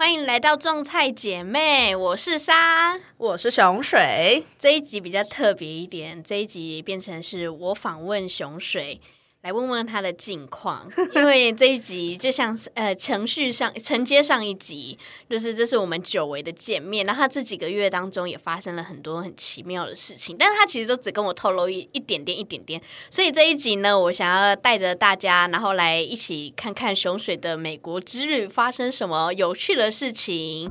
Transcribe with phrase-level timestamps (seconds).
[0.00, 2.96] 欢迎来到种菜姐妹，我是沙。
[3.16, 9.00] 我是熊水，这一集比较特别一点，这一集变成是我访问熊水，
[9.42, 10.88] 来问问他的近况。
[11.14, 14.98] 因为这一集就像是呃程序上承接上一集，
[15.30, 17.06] 就是这是我们久违的见面。
[17.06, 22.82] 然后他这几个月当中也发生了很多很奇妙的事情，但是他其实都只跟我透露一一点点一点点。
[23.10, 30.70] 所以这一集呢，我想要带着大家，然后来一起看看熊水的美国之旅发生什么有趣的事情。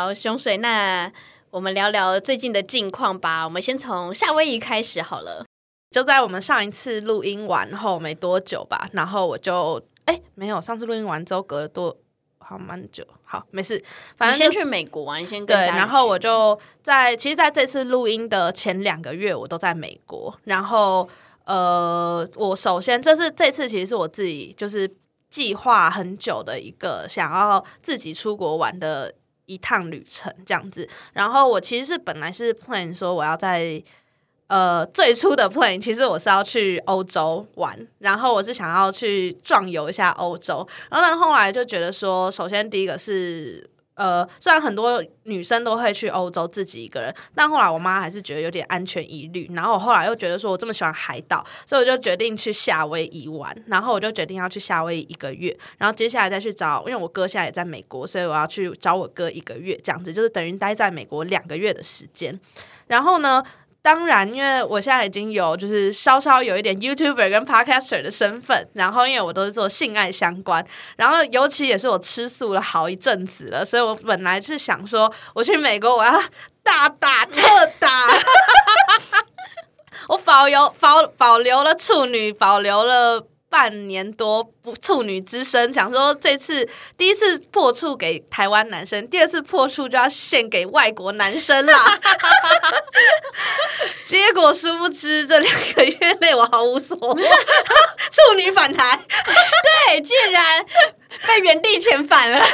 [0.00, 1.12] 好，熊水，那
[1.50, 3.44] 我们聊聊最近的近况吧。
[3.44, 5.44] 我们先从夏威夷开始好了。
[5.90, 11.94] 就在我们上一次录音完后没多久吧，然后我就哎没有，上次录音完之后隔了多
[12.38, 13.84] 好蛮久，好没事，
[14.16, 20.34] 反正就是先去美国啊，你先跟对，然后我就在，其实在这次录音的前两个月，我都在美国。
[20.44, 21.06] 然后，
[21.44, 24.90] 呃，我首先这是这次其实是我自己就是
[25.28, 29.12] 计划很久的一个想要自己出国玩的
[29.50, 30.88] 一趟旅程，这样子。
[31.12, 33.82] 然后我其实是本来是 plan 说我要在。
[34.50, 43.64] 呃，最初的 plan 其实我是要去欧洲玩，然后我是想要去壮游一下欧洲，然后但后来就觉得说，首先第一个是
[44.00, 49.46] 呃，虽然很多女生都会去欧洲自己一个人，但后来我妈还是觉得有点安全疑虑。
[49.52, 53.54] 然后我后来又觉得说我这么喜欢海岛，所以我就决定去夏威夷玩。
[53.66, 62.40] 然后我就决定要去夏威夷一个月，然后接下来再去找，因为我哥现在也在美国，所以我要去找我哥一个月，这样子就是等于待在美国两个月的时间。
[62.86, 63.44] 然后呢？
[63.82, 70.64] 当然，因为我现在已经有就是稍稍有一点 YouTuber 跟 Podcaster 的身份，然后因为我都是做性爱相关，
[70.96, 76.22] 然后尤其也是我吃素了好一阵子了，所以我本来是想说，我去美国我要
[76.62, 77.40] 大打特
[77.78, 78.08] 打，
[80.08, 83.26] 我保留保保留了处女，保留了。
[83.50, 86.66] 半年多不处女之身，想说这次
[86.96, 91.98] 第一次破处给台湾男生，第二次破处就要献给外国男生啦。
[94.04, 98.98] 结果殊不知这两个月内我毫无所获，处女反弹。
[99.86, 100.64] 对，竟然
[101.26, 102.40] 被原地遣返了。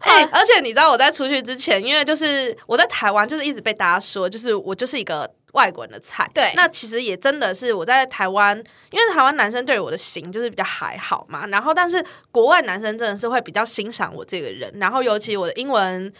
[0.00, 6.30] 哎、而且你知道我在出去之前，因为就是我在台湾，就是一直被大家说，就是我就是一个外国人的菜。
[6.34, 6.52] 对。
[6.54, 8.56] 那其实也真的是我在台湾，
[8.90, 16.12] 因为台湾男生对我的型就是比较还好嘛，然后但是国外男生真的是会比较欣赏我这个人，然后尤其我的英文。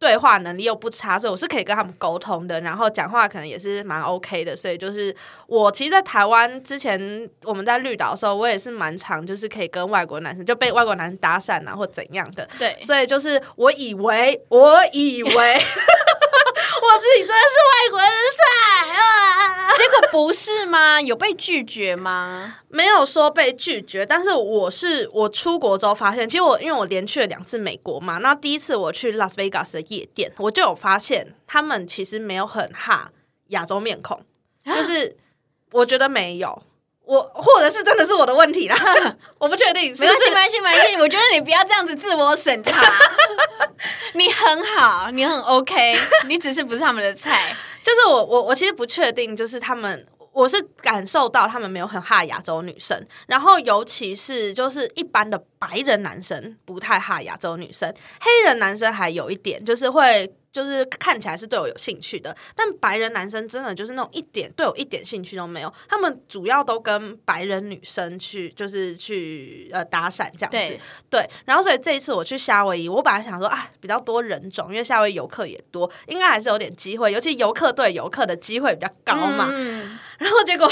[0.00, 5.12] 对话能力又不差，所以我是可以跟他们沟通的，然后讲话可能也是蛮 OK 的，所以就是
[5.48, 21.00] 我其实，在台湾之前我们在绿岛的时候，我也是蛮常就是可以跟外国男生就被外国男生搭讪啊或怎样的，对，所以就是我以为，我以为 我自己真的是外国人的菜啊，结果不是吗？
[21.00, 22.56] 有被拒绝吗？
[22.68, 33.10] 没有说被拒绝，但是我是我出国之后发现，其实我因为我连去了两次美国嘛，那第一次我去拉斯维加斯的夜店，我就有发现他们其实没有很哈
[33.48, 34.20] 亚洲面孔，
[34.64, 35.16] 就是
[35.72, 36.62] 我觉得没有。
[37.04, 38.76] 我或者是真的是我的问题啦，
[39.40, 39.96] 我不确定。
[39.98, 40.96] 没关系，没关系，没关系。
[40.96, 42.84] 我觉得你不要这样子自我审查。
[44.12, 47.56] 你很好，你很 OK，你只是不是他们的菜。
[47.88, 50.06] 就是我我我其实不确定，就是他们。
[50.38, 70.80] 我是感受到他们没有很哈亚洲女生，然后尤其是就是一般的白人男生不太哈亚洲女生，黑人男生还有一点就是会就是看起来是对我有兴趣的，但白人男生真的就是那种一点对我一点兴趣都没有，他们主要都跟白人女生去就是去呃搭讪这样子，对。
[71.10, 79.48] 对，然后所以这一次我去夏威夷，我本来想说啊，比较多人种，因为夏威夷游客也多，应该还是有点机会，尤其游客对游客的机会比较高嘛。
[79.52, 80.70] 嗯然后结果，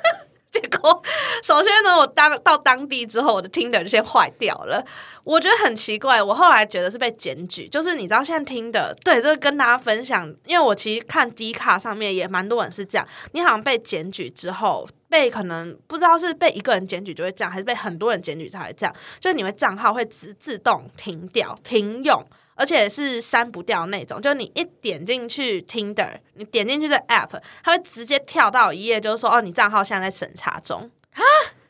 [0.50, 1.02] 结果，
[1.42, 4.84] 首先呢，我当到当地之后，我的 Tinder 就先坏掉了。
[5.24, 14.88] 我觉得很奇怪，我后来觉得是被检举，就是你知道现在听的，对，这个跟大家分享，因为我其实看 D 卡上面也蛮多人是这样，你好像被检举之后。
[15.06, 18.92] 被可能不知道是被一个人检举就会这样，还是被很多人检举才会这样。
[19.20, 22.20] 就是你会账号会自自动停掉、停用，
[22.54, 24.20] 而且是删不掉那种。
[24.20, 31.20] 就你一点进去 Tinder，你点进去这 App，它会直接跳到一页，就是说哦，你账号现在在审查中啊。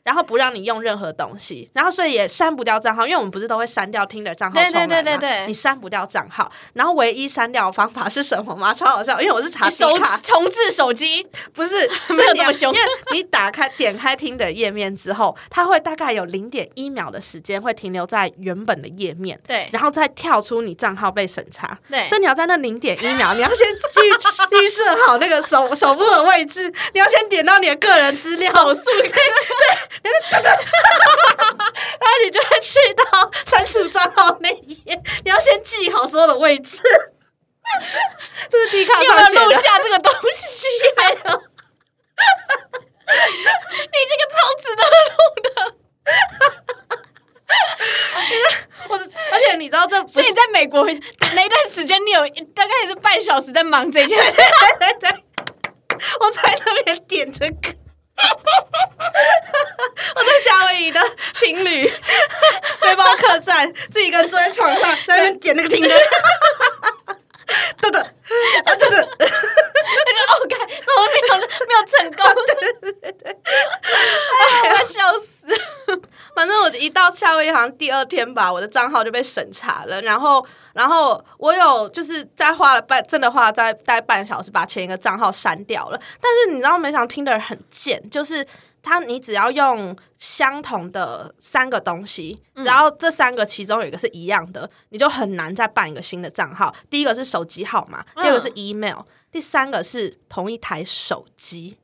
[0.05, 4.87] 然后不让你用任何东西，然后所以也删不掉账号，因为我们不是都会删掉听的账号对对？
[4.87, 5.47] 对对对。
[5.47, 8.75] 你删不掉账号，然后唯一删掉的方法是什么吗？
[8.75, 11.75] 超好笑，因为我是查迪手卡，重置手机， 不是
[12.09, 12.73] 没有是你要这么凶。
[12.77, 19.69] 因为你打开点开听的页面之后，它会大概有零点一秒的时间会停留在原本的页面，对。
[19.73, 21.79] 然后再跳出你账号被审查。
[21.91, 22.07] 对。
[22.09, 28.91] 所以你要在那零点一秒，你要先预预设好那个手 手部的位置，你要先点到你的个人资料，手速
[30.03, 30.13] 然
[32.01, 36.83] 后你就会去到删除账号那一页，你要先记好所有的位置。
[38.51, 40.67] 这是迪卡你有没上写的，有录下这个东西？
[40.97, 41.17] 还有
[43.81, 44.91] 你这个超值得录
[45.43, 45.49] 的。
[48.89, 50.93] 我的，而且你知道这所以你在美国那
[51.45, 52.21] 一段时间，你有
[52.55, 54.33] 大概也是半小时在忙这件事。
[54.33, 54.45] 对
[54.79, 55.09] 对对，
[56.21, 57.75] 我在那边点这个。
[60.75, 61.01] 我在夏威夷的
[61.33, 61.87] 情侣
[62.81, 65.89] 背包客栈， 自己一个人坐在床上，在那边点那个听的，
[67.81, 71.37] 对的，啊对的，我就 OK，怎么没有
[71.69, 72.21] 没有成功？
[72.47, 75.47] 对对对，哎呀，我要笑死！
[76.35, 80.01] 反正我一到夏威夷好像第二天吧，我的账号就被审查了。
[80.03, 86.01] 然后，然后我有就是在花了半，真的花了在大概半小时把前一个账号删掉了。
[86.21, 88.45] 但是你知道，没想到听的人很贱，就是
[88.85, 96.73] 他你只要用相同的三个东西，然后这三个其中有一个是一样的，你就很难再办一个新的账号。
[96.91, 99.01] 第一个是手机号码，第二个是 email，、
[99.33, 101.79] 第三个是同一台手机。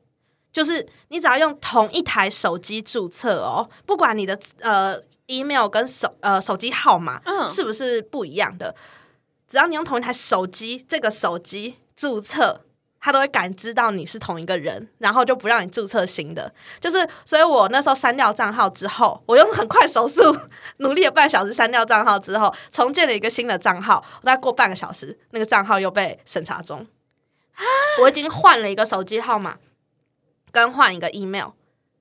[0.53, 4.95] 就是你只要用同一台手机注册哦，不管你的呃
[5.27, 8.75] email 跟手呃手机号码嗯是不是不一样的，
[9.47, 12.65] 只要你用同一台手机，这个手机注册，
[13.01, 16.53] 它都会感知到你是同一个人，然后就不让你注册新的。
[16.79, 20.21] 就是，所以我那时候删掉账号之后，我用很快手速
[20.77, 26.85] 努力了半小时删掉账号之后，重建了一个新的账号，我大概过半个小时，那个账号又被审查中。
[28.01, 29.57] 我已经换了一个手机号码，
[30.51, 31.49] 更换一个 email，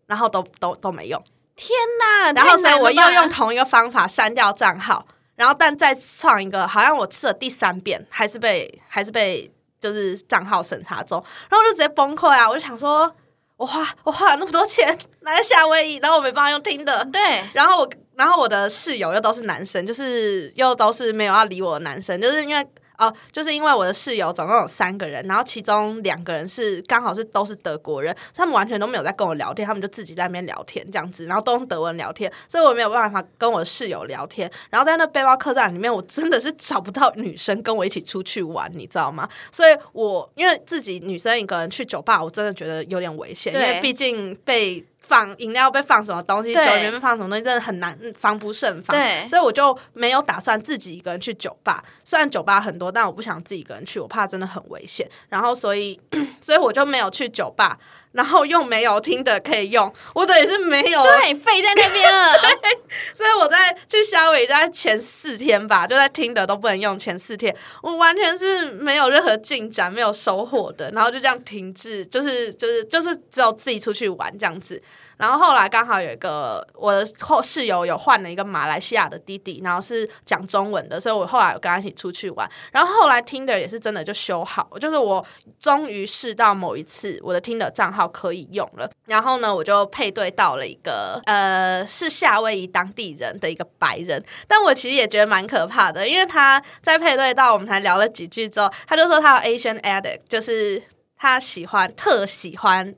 [0.06, 1.22] 然后都都都没用。
[1.56, 2.32] 天哪！
[2.32, 12.48] 然后所以我又用同一个方法删掉账号，然后但再创一个，好像我试了第三遍，还是被还是被就是账号审查中，然后我就直接崩溃啊！
[12.48, 13.10] 我就想说，
[13.56, 17.20] 我花我花了那么多钱来夏威夷，然后我没办法用听的，对
[17.52, 22.66] 然后我然后我的室友又都是男生，就是又都是没有要理我的男生，就是因为。
[23.00, 34.50] 哦，就是因为我的室友总共有三个人，然后其中两个人是刚好是都是德国人，所以他们完全都没有在跟我聊天，他们就自己在那边聊天这样子，然后都用德文聊天，所以我没有办法跟我的室友聊天。
[34.68, 39.26] 然后在那背包客栈里面，我真的是找不到女生跟我一起出去玩，你知道吗？
[39.50, 44.84] 所以我因为自己女生一个人去酒吧，我真的觉得有点危险，因为毕竟被。
[45.10, 48.96] 放饮料被放什么东西，酒里面被放什么东西，真的很难嗯防不胜防。
[48.96, 51.84] 对所以我就没有打算自己一个人去酒吧。
[52.04, 55.08] 虽然酒吧很多，但我不想自己一个人去，我怕真的很危险。
[55.28, 56.00] 然后所以，
[56.40, 57.76] 所以我就没有去酒吧，
[58.12, 61.02] 然后又没有听的可以用，我等于是没有。
[61.02, 62.32] 对，废在那边了。
[63.14, 74.82] 所以我在去夏威夷在前四天吧，就在听的都不能用，前四天我完全是没有任何进展，没有收获的，然后就这样停滞，就是就是就是只有自己出去玩这样子。
[75.20, 82.50] 然后后来刚好有一个我的后室友有换了一个马来西亚的弟弟，然后是讲中文的，所以我后来有跟他一起出去玩。
[82.72, 85.24] 然后后来听的也是真的就修好，就是我
[85.58, 100.82] 终于试到某一次我的听的账号可以用了，然后呢我就配对到了一个呃是夏威夷当地人的一个白人，但我其实也觉得蛮可怕的，因为他在配对到我们才聊了几句之后，他就说他有 Asian addict，就是
[101.16, 102.94] 他喜欢特喜欢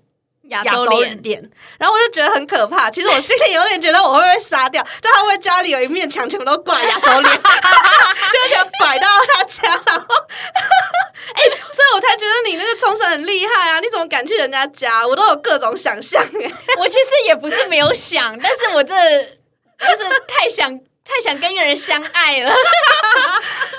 [0.49, 2.91] 亚亚洲脸，脸，然后我就觉得很可怕。
[2.91, 10.15] 其实我心里有点觉得我会不会杀掉，就他会家里有一面墙全部都挂亚洲脸， 就想摆到他家，然后，
[11.35, 13.81] 哎、所以我才觉得你那个冲绳很厉害啊！
[13.81, 15.07] 你怎么敢去人家家？
[15.07, 16.53] 我都有各种想象哎。
[16.79, 22.51] 我其实也不是没有想，但是我这就是太想太想跟一个人相爱了。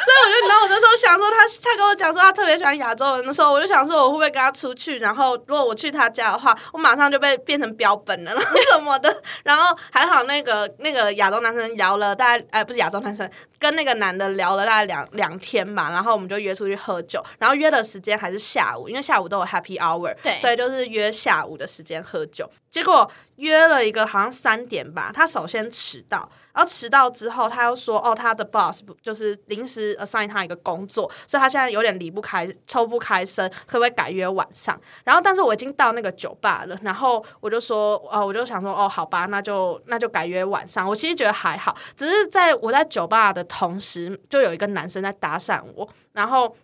[0.03, 9.23] 所以我就，然后我那时候想说他，他跟我讲说他特别喜欢亚洲人的时候，我就想说我会不会跟他出去，然后如果我去他家的话，我马上就被变成标本了，然 后什么的。
[9.43, 22.49] 然后还好那个那个亚洲男生聊了大概，哎，不是亚洲男生，跟那个男的聊了大概两两天吧，然后我们就约出去喝酒，然后约的时间还是下午，因为下午都有 Happy Hour，对所以就是约下午的时间喝酒。
[22.69, 34.79] 结果约了一个好像三点吧，他首先迟到，然后迟到之后，他又说哦，他的 boss 就是临时 assign 他一个工作，所以他现在有点离不开，抽不开身，可不可以改约晚上？
[35.03, 40.87] 然后但是我已经到那个酒吧了，然后我就说哦，我就想说哦，好吧，那就那就改约晚上。
[40.87, 46.55] 我其实觉得还好，只是在我在酒吧的同时，就有一个男生在搭讪我，然后。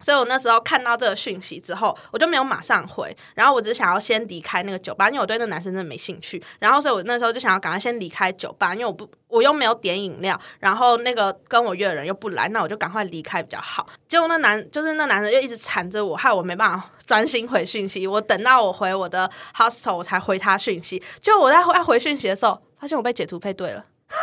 [0.00, 6.42] 所以我那时候看到这个讯息之后，我就没有马上回，然后我只想要先离开那个酒吧，因为我对那个男生真的没兴趣。
[6.58, 13.86] 然后，所以我那时候就想要赶快先离开酒吧，因为我不我又没有点饮料，然后那个跟我约的人又不来，那我就赶快离开比较好。
[14.06, 18.06] 结果那男就是那男生又一直缠着我，害我没办法专心回讯息。
[18.06, 23.84] 我等到我回我的 hostel 我才回他讯息，就我在回回讯息的时候，发现我被解除配对了。
[24.08, 24.18] 啊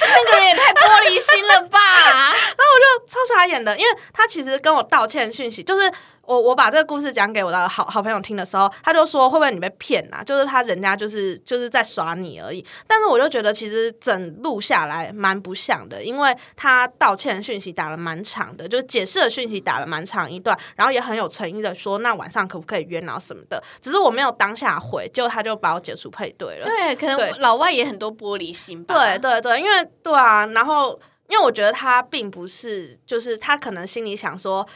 [0.00, 1.78] 那个人也太玻璃心了吧！
[2.32, 5.92] 然后我就超傻眼的，因为他其实跟我道歉讯息，就是。
[6.26, 10.22] 我我把这个故事讲给我的好好朋友听的时候，他就说会不会你被骗啊？
[10.22, 12.64] 就是他人家就是就是在耍你而已。
[12.86, 23.62] 但是我就觉得其实整录下来蛮不像的，因为他道歉讯息打了蛮长的，就是解释的讯息打了蛮长一段，然后也很有诚意的说那晚上可不可以约，然后什么的。
[23.80, 26.66] 只是我没有当下回，结果他就把我解除配对了。
[26.66, 28.94] 对，可能老外也很多玻璃心吧。
[28.94, 34.66] 对对对，因为对啊，然后因为我觉得他并不是，就是他可能心里想说。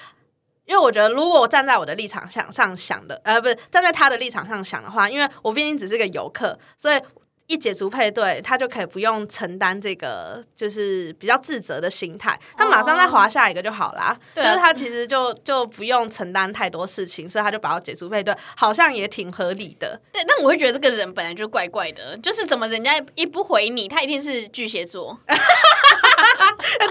[0.68, 7.00] 因为我觉得，如果我站在我的立场上上想的，呃，不是站在他的立场上想的话，因为我毕竟只是个游客，所以
[7.46, 14.14] 一解除配对，他就可以不用承担这个就是比较自责的心态，他马上再划下一个就好啦。
[14.36, 19.98] 就是他其实就就不用承担太多事情，所以他就把我解除配对，好像也挺合理的。
[20.12, 25.18] 对，但我会觉得这个人本来就怪怪的，就是怎么人家一不回你，他一定是巨蟹座。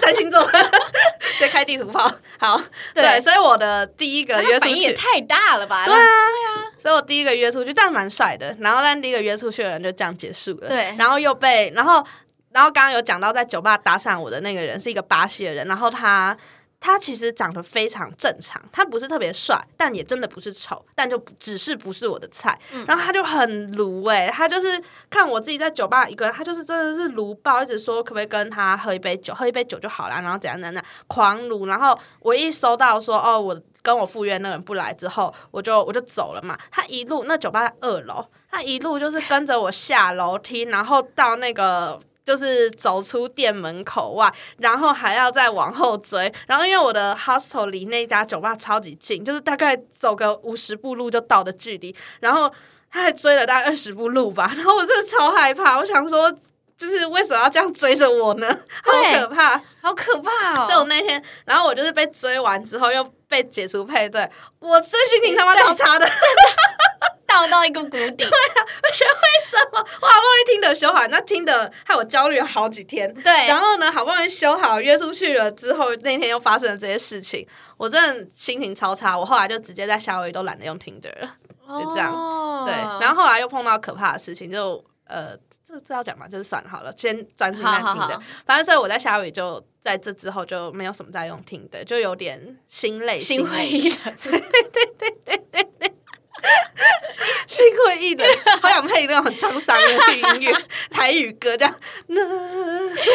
[0.02, 0.44] 占星座
[1.40, 2.62] 在开地图炮，好，
[2.94, 5.86] 对，所以我的第一个约出去也太大了吧？
[5.86, 8.56] 对啊，对啊，所以我第一个约出去，但蛮帅的。
[8.60, 10.70] 然后，但第一个约出去的人就这样结束了。
[10.70, 12.04] 对，然后又被，然后，
[12.52, 16.36] 然后刚刚有讲到在酒吧搭讪我的那个人是一个巴西的人，然后他。
[16.80, 22.58] 他其实长得非常正常，他不是特别帅，但也真的不是丑，但就只是不是我的菜。
[22.88, 31.66] 然后他就很卢哎，他就是看我自己在酒吧一个人，他就是真的是卢爆，一直说可不可以跟他喝一杯酒，喝一杯酒就好了，然后怎样怎样，狂卢。
[31.66, 36.58] 然后我一收到说哦，我跟我赴约那个人不来之后，我就我就走了嘛。
[36.70, 42.00] 他一路那酒吧在二楼，他一路就是跟着我下楼梯，然后到那个。
[42.28, 52.52] 就是走出店门口外，然后还要再往后追，然后因为我的 hostel 离那家酒吧超级近，就是大概走个五十步路就到的距离，然后
[52.92, 56.30] 他还追了大概二十步路吧，然后我真的超害怕，我想说，
[56.78, 58.48] 就是为什么要这样追着我呢？
[58.84, 60.66] 好可怕，好可怕哦！
[60.66, 64.30] 所以我那天，然后我就是被追完之后又被解除配对，
[64.60, 66.06] 我这心情他妈超差的。
[67.42, 73.12] 到到一个谷底，对啊，我觉得为什么我好不容易听的修好，那听的害我焦虑了好几天。
[73.14, 79.18] 对，然后呢，好不容易修好约出去了之后，那天又发生了这些事情，我真的心情超差。
[79.18, 81.36] 我后来就直接在夏威夷都懒得用听的了，
[81.80, 82.66] 就这样。
[82.66, 88.20] 对，然后后来又碰到可怕的事情，就呃，这这要讲嘛，就是算了好了，先专心在听的。
[88.46, 94.16] 反正所以我在夏威夷就在这之后就没有什么在用听的，就有点心累，心灰意冷。
[94.24, 95.67] 对对对对对
[96.76, 96.86] 对。
[97.48, 98.28] 心灰意冷，
[98.62, 100.54] 好想配那种很沧桑的音乐，
[100.92, 101.80] 台语歌这样。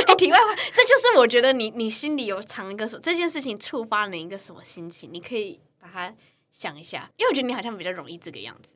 [0.06, 5.10] 哎，题外话，这就是我觉得你你心里有藏一个什么，这件事情触发了一个什么心情？
[5.12, 6.12] 你可以把它
[6.50, 8.70] 想一下，因为我觉得你好像比较容易这个样子。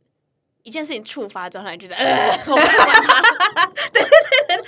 [0.63, 3.23] 一件事情触发之后，你就在呃， 我不管他。
[3.93, 4.11] 对对
[4.49, 4.65] 对对，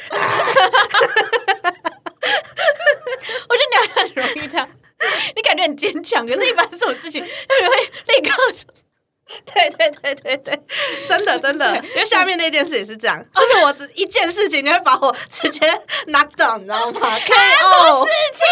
[3.48, 4.68] 我觉得你好像很容易这样，
[5.36, 7.28] 你感觉很坚强，可是一般这种事情，你
[7.68, 8.34] 会立刻。
[9.44, 10.62] 对对对对对，
[11.06, 15.66] 真的真的，因为下面那件事也是这样， 就是我只一件事情，你会把我直接
[16.06, 17.00] knock down，你知道吗？？
[17.20, 18.46] KO 事情？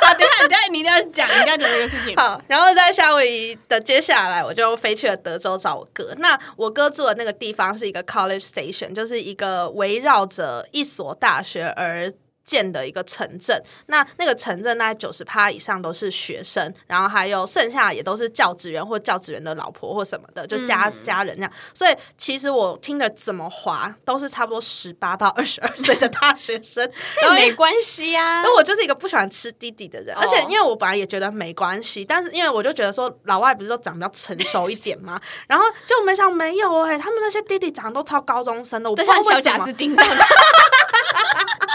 [0.00, 2.16] 好，等下，等下，你一定要讲，你一定要讲这个事情。
[2.16, 6.14] 好，然后在夏威夷的接下来，我就飞去了德州找我哥。
[6.18, 12.12] 那我哥住的那个地方是一个 college station，就是一个围绕着一所大学而。
[12.50, 21.52] 建的一个城镇，那那个城镇大概九十趴以上都是学生，然后还有剩下也都是教职员或教职员的老婆或什么的，就家家人这样。
[21.72, 26.84] 所以其实我听着怎么滑都是差不多十八到二十二岁的大学生，
[27.22, 28.42] 然后没关系啊。
[28.42, 35.20] 那我就是一个不喜欢吃弟弟的人，而且因为我本来也觉得没关系，但是因为我就觉得说老外不是都长得比较成熟一点吗？
[35.46, 39.68] 然后就没想没有哎，他们那些弟弟长得都超高中生的，我不知道为什么。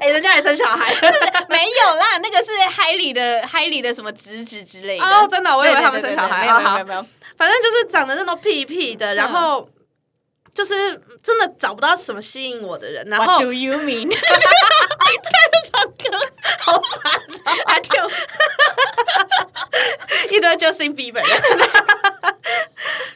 [0.00, 0.94] 哎，人家也生小孩，
[1.48, 5.04] 没有啦，那个是海里的海里的什么侄子之类的。
[5.04, 7.04] 哦，真的，我以为他们生小孩，没有没有没有，
[7.36, 9.68] 反正就是长得那种屁屁的，然后
[10.54, 14.10] 就是真的找不到什么吸引我的人，然 What 后 do you mean？
[16.60, 17.12] 好烦
[17.44, 17.54] 啊，
[20.30, 21.22] 一堆 Justin Bieber，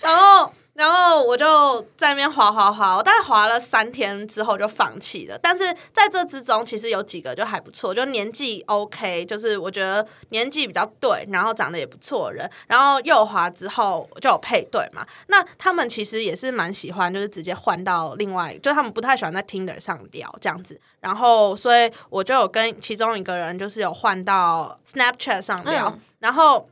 [0.01, 5.39] 然后然后我就在那边滑滑滑，我大概滑了三天之后就放弃了。
[5.41, 12.51] 但是在这之中，其实有几个就还不错，就年纪 OK，就是我觉得年纪比较对，然后长得也不错的人。
[12.67, 20.81] 然后右滑之后就有配对嘛，那他们其实也是蛮喜欢，就是直接换到另外，就他们不太喜欢在 Tinder 上聊这样子。
[20.99, 26.69] 然后所以我就有跟其中一个人就是有换到 Snapchat 上聊，嗯然后。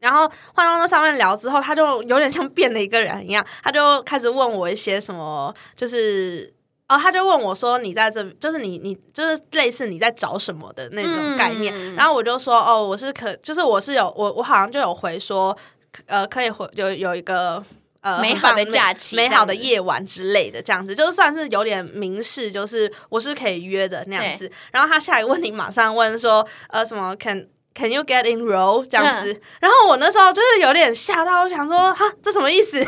[0.00, 6.52] 然后换到那上面聊之后，他就有点像变了一个人一样，他就开始问我一些什么，就是
[6.88, 11.72] 哦，他就问我说：“你在这，就是你你就是类似你在找什么的那种概念。
[11.74, 15.56] 嗯然后我就说：“哦，我是可，就是我是有我我好像就有回说，
[16.06, 17.62] 呃，可以回有有一个。”
[18.02, 24.50] 呃，美好的假期美好的夜晚之类的，这样子，就是算是有点明示，就是我是可以约的那样子。
[24.72, 27.46] 然后他下一个问题马上问说，呃，什么 can
[27.80, 29.40] can you get in row 这样子。
[29.58, 32.78] 然后我那时候就是有点吓到，我想说，哈，这什么意思？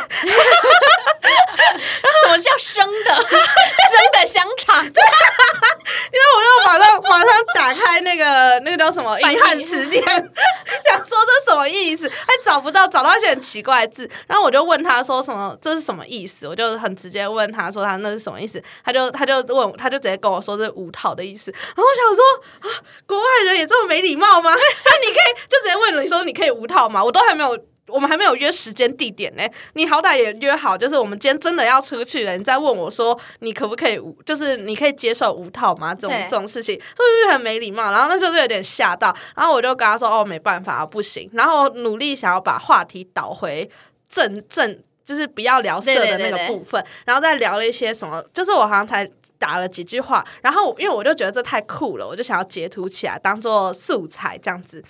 [2.22, 4.84] 什么叫生的 生的香肠？
[4.84, 22.24] 因为我就马上马上打开那个那个叫什么英汉词典，想说这什么意思，还找不到，找到一些很奇怪的字，然后我就问他说什么这是什么意思，我就很直接问他说他那是什么意思，他就他就问他就直接跟我说这是无套的意思，然后我想说
[22.70, 24.54] 啊，国外人也这么没礼貌吗？
[24.84, 27.04] 那你可以就直接问了，你说你可以无套吗？
[27.04, 27.58] 我都还没有。
[27.88, 29.42] 我们还没有约时间地点呢，
[29.74, 35.92] 你好歹也约好，就是我们今天真的要出去了，你再问我说你可不可以无，就是你可以接受无套吗？
[35.92, 37.90] 这种这种事情，是不是很没礼貌？
[37.90, 41.28] 然后那时候就有点吓到，然后我就跟他说哦，没办法，不行。
[41.34, 43.68] 然后努力想要把话题导回
[44.08, 49.06] 正正，就是不要聊色的那对对对对个部分，然后再聊了一些什么，就是我好像才。
[49.42, 54.84] 打了几句话，然后因为我就觉得这太酷了，我就想要截图起来当做素材这样子。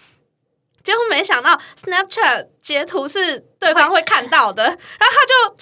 [0.85, 5.57] 结果没想到 Snapchat 截图是对方会看到的，然后他就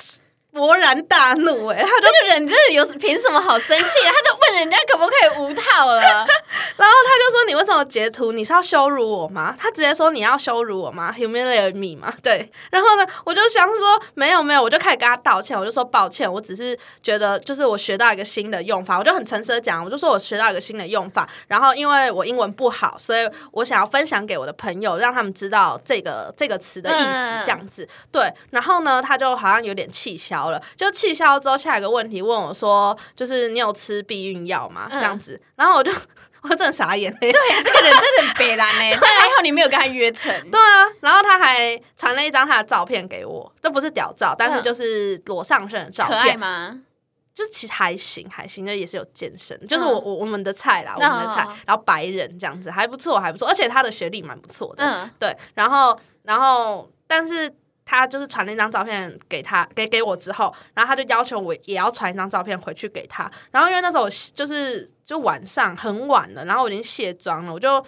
[0.52, 3.85] 勃然大怒、欸，哎，他这个人真的有凭什么好生气？
[4.04, 8.33] 他都问人家可不可以无套了， 然后他就说：“你为什么截图？
[8.33, 12.50] 你是要羞辱我吗？”他直接说：“你要羞辱我吗？humiliate me 吗？” 对。
[12.71, 21.28] 然后呢，我就想说：“没有没有。”我就开始跟他道歉，我就说：“抱歉，我只是觉得就是我学到一个新的用法。”我就很诚实的讲，我就说我学到一个新的用法。
[21.47, 27.89] 然后因为我英文不好，所以我想要分享给我的朋友，让他们知道这个这个词的意思嗯，这样子。
[28.10, 28.32] 对。
[28.50, 30.63] 然后呢，他就好像有点气消了。
[30.75, 35.39] 就气消之后，下一个问题问我说：“就是你有吃避孕药吗？”这样子。
[35.57, 35.93] 然后我就
[36.43, 40.33] 我真的傻眼、欸，对，这个人真的很北蓝哎， 但还好你没有跟他约成。
[40.50, 44.63] 对啊，然后他还传了一张他的照片给我，这不是屌照，但是嗯。
[44.63, 46.81] 就是裸上身的照可爱片，吗？
[47.35, 51.43] 就是其实还行，还行，就也是有健身，就是我我我们的菜啦，我嗯们的菜。
[51.43, 57.53] 哦，然后白人这样子还不错，还不错，而且他的学历蛮不错的，嗯，对，然后然后但是。
[57.91, 63.29] 他就是传了一张照片给他，给给我之后，然后他就要求我也要传一张照片回去给他。
[63.50, 67.85] 然后因为那时候我就是就晚上很晚了，然后我已经卸妆了，我就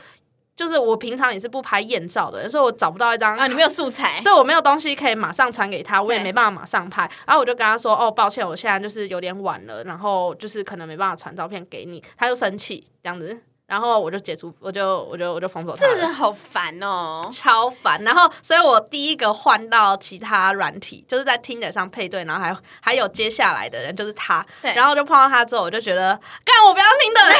[0.57, 7.09] 就是我平常也是不拍艳照的人，所以我找不到一张啊，你没有素材，对我没有东西可以马上传给他，我也没办法马上拍。
[7.27, 17.31] 然后我就跟他说：“哦，抱歉，我现在就是有点晚了，然后就是可能没办法传照片给你。”他就生气这样子，然后我就解除，我就我就我就封锁他这个人好烦哦。
[17.33, 18.03] 超烦。
[18.05, 24.44] 然后，所以我第一个换到其他软体，就是在 Tinder 上配对，然后还还有接下来的人就是他。
[24.61, 27.20] 对然后就碰到他之后，我就觉得，干我不要听的，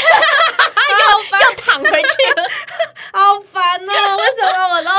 [1.43, 2.43] 又躺回去了，
[3.13, 4.17] 好烦哦！
[4.17, 4.91] 为什么我都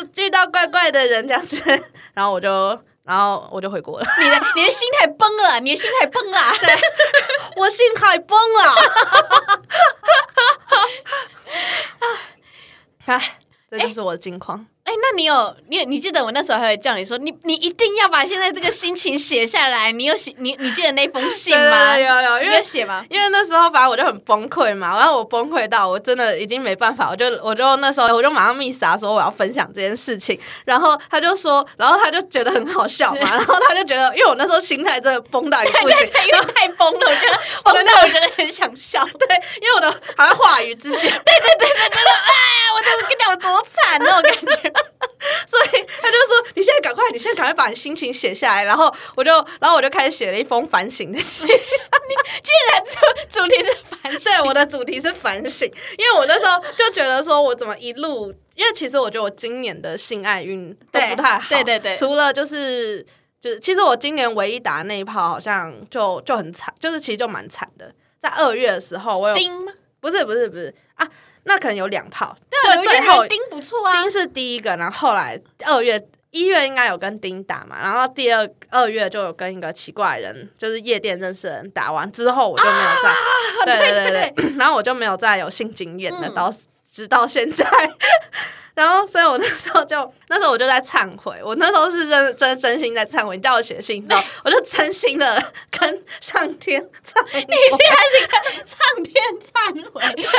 [0.00, 1.60] 是遇到怪怪的人这样子？
[2.14, 2.48] 然后我就，
[3.08, 4.06] 然后我就回国了。
[4.20, 6.38] 你的你的心态崩了，你的心态崩了。
[6.60, 6.78] 对，
[7.56, 8.74] 我心态崩了。
[13.06, 13.38] 唉，
[13.70, 14.66] 这就是我的近况。
[14.88, 19.92] 哎，那你有你有你记得我那时候还会叫你说，你你一定要把现在这个心情写下来。
[19.92, 21.92] 你有写你你记得那封信吗？
[21.94, 23.04] 对 有有，因为有写吗？
[23.10, 39.04] 因为那时候反正我就很崩溃嘛，然后我崩溃到我真的已经没办法，我就我就那时候我就马上密撒说我要分享这件事情，然后他就说，然后他就觉得很好笑嘛， 然后他就觉得，因为我那时候心态真的崩到一个不行，对对，因为太崩了，我觉得崩到我觉得很想笑。
[39.20, 42.32] 对，因为我的好像话语之间，对对对对，真的，哎，
[42.74, 44.72] 我都跟你讲我多惨那种感觉。
[45.46, 51.48] 所以他就说：“你现在赶快，你现在赶快把你心情写下来。”然后我就，然后我就开始写了一封反省的信。
[51.48, 63.04] 竟然主主题是反省，对，我的主题是反省，因为我那时候就觉得说，我怎么一路，因为其实我觉得我今年的性爱运都不太好，对对对除了就是
[63.40, 67.92] 就是其实我今年唯一打的那一炮好像就就很惨，就是其实就蛮惨的。
[68.18, 69.36] 在二月的时候，我有？
[70.00, 71.08] 不是不是不是啊，
[71.48, 74.10] 那可能有两炮，对最后丁不错啊丁。
[74.10, 83.16] 是第一个，然后后来二月一月应该有跟丁打嘛，然后第二二月就有跟一个奇怪人，就是夜店认识的人打完之后，我就没有再、啊，
[83.64, 86.54] 对对对然后我就没有再有性经验了，嗯到
[86.86, 87.64] 直到现在。
[88.78, 93.36] 然后，所以我那时候就那时候我就在忏悔，我那时候是真真真心在忏悔。
[93.36, 97.40] 你叫我写信之后，我就真心的跟上天忏悔。
[98.64, 100.24] 上天忏悔，对，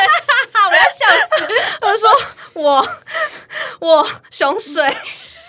[0.70, 1.54] 我要笑死。
[1.82, 2.10] 我说
[2.54, 2.90] 我
[3.82, 4.82] 我熊水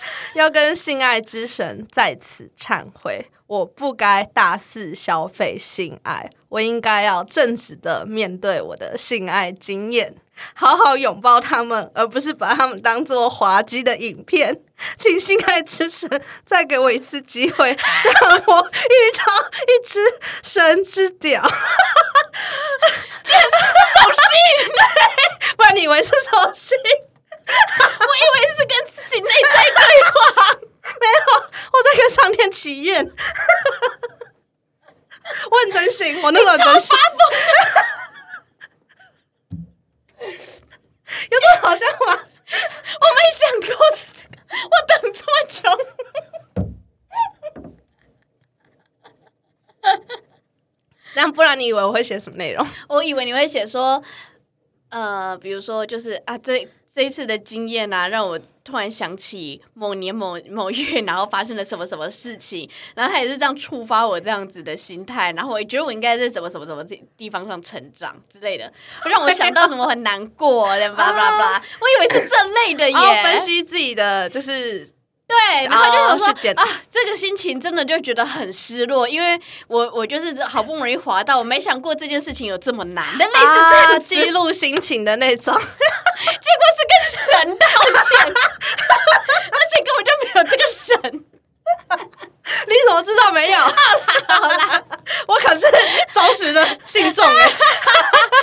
[0.35, 10.15] 要跟性爱之神在此忏悔，我不该大肆消费性爱，我应该要正直的面对我的性爱经验，
[10.53, 14.61] 好好拥抱他们，而不是把他们当做滑稽的影片。
[14.97, 16.09] 请性爱之神
[16.43, 19.23] 再给我一次机会，让我遇到
[19.61, 19.99] 一只
[20.41, 21.39] 神之屌。
[23.23, 24.73] 走心，
[25.55, 26.75] 不然你以为是手信？
[27.99, 30.11] 我以为是跟自己内在对话。
[31.01, 31.13] 没有，
[31.71, 33.03] 我在跟上天祈愿。
[35.49, 36.89] 我很真心，我那时候很真心。
[41.29, 42.11] 有这么好笑吗？
[42.99, 44.37] 我没想过是这个，
[44.69, 45.59] 我等这么久。
[51.13, 52.65] 那不然你以为我会写什么内容？
[52.87, 54.01] 我以为你会写说，
[54.89, 74.87] 呃，比如说就是啊，这这一次的经验啊，让我突然想起某年某某月，然后发生了什么什么事情，然后他也是这样触发我这样子的心态，然后我也觉得我应该在什么什么什么地地方上成长之类的，会让我想到什么很难过 的，巴拉巴拉，我以为是这类的耶，然后分析自己的就是
[75.31, 85.53] 对，然后就想说、啊，这个心情真的就觉得很失落，因为我我就是好不容易滑到，我没想过这件事情有这么难，但类似这啊样，记录心情的那种。
[86.21, 87.65] 结果是跟神道
[88.03, 91.25] 歉，而且根本就没有这个神。
[92.67, 93.57] 你怎么知道没有？
[94.27, 94.81] 好啦，
[95.27, 95.65] 我可是
[96.13, 97.51] 忠实的信众哎。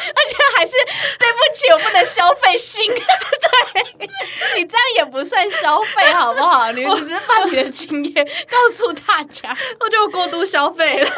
[0.09, 0.73] 而且还是
[1.19, 2.87] 对不起，我不能消费性。
[2.95, 4.09] 对
[4.57, 6.71] 你这样也不算消费，好不好？
[6.73, 9.57] 你只是把你的经验告诉大家。
[9.81, 11.11] 我就过度消费了，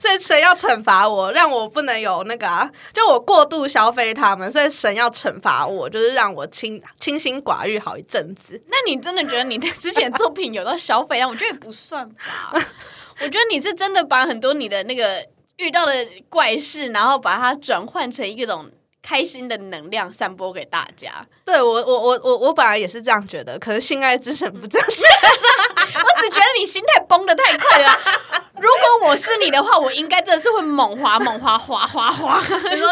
[0.00, 8.60] 所以神要惩罚我，让我不能有那个啊，就我过度消费他们，所以神要惩罚我，就是让我清清心寡欲好一阵子。
[8.68, 11.28] 那你真的觉得你的之前作品有到消费啊？
[11.28, 12.52] 我觉得也不算吧。
[13.20, 15.24] 我觉得你是真的把很多你的那个
[15.56, 18.70] 遇到的怪事，然后把它转换成一种
[19.02, 21.26] 开心的能量，散播给大家。
[21.44, 25.04] 对我，我我我我本来也是这样觉得，可是性爱之神不这样觉
[25.98, 27.98] 我只觉得你心态崩的太快了。
[28.60, 32.88] 如果我是你的话，我应该真的是会猛滑猛滑滑滑滑，你说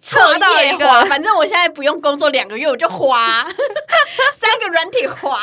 [0.00, 0.76] 彻到一。
[0.76, 3.44] 个，反正我现在不用工作两个月，我就滑
[4.32, 5.38] 三个软体滑。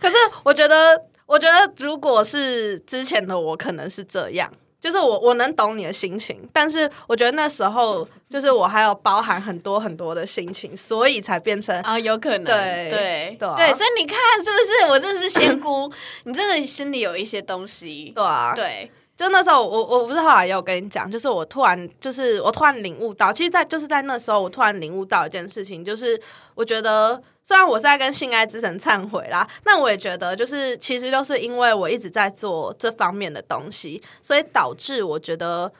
[0.00, 4.52] 可是我觉得，我觉得如果是之前的我，可能是这样。
[4.80, 14.90] 就是我我能懂你的心情，但是我觉得那时候就是我还有包含很多很多的心情，所以才变成啊，有可能，对对对啊对，所以你看是不是？
[14.90, 15.88] 我真的是仙姑，
[16.26, 18.10] 你真的心里有一些东西。
[18.12, 18.90] 对啊，对，
[19.22, 26.20] 就那时候我我不是后来也有跟你讲，就是我突然就是我突然领悟到，其实在，就是在那时候我突然领悟到一件事情，就是
[26.56, 35.72] 我觉得虽然我是在跟性爱之神忏悔啦，那我也觉得就是其实就是因为我一直在做这方面的东西，所以导致我觉得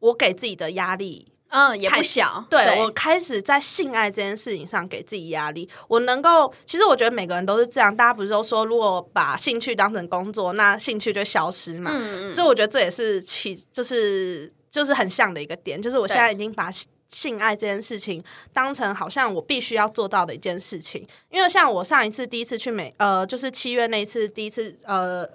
[0.00, 2.44] 我给自己的压力嗯，也不小。
[2.50, 11.90] 对我开始在性爱这件事情上给自己压力，我能够，其实我觉得每个人都是这样，大家不是都说，如果把兴趣当成工作，那兴趣就消失嘛。
[11.94, 16.70] 嗯嗯，所以我觉得这也是其就是就是很像的一个点，就是我现在已经把
[17.10, 25.26] 性爱这件事情当成好像我必须要做到的一件事情，因为像我上一次第一次去美呃，就是七月那一次第一次呃，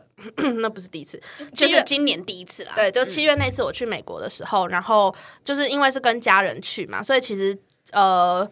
[0.61, 1.21] 那不是第一次，
[1.53, 2.73] 就是今年第一次啦。
[2.75, 7.57] 对，就七月那次我去美国的时候，然后就是因为是跟家人去嘛，所以其实
[7.91, 8.49] 呃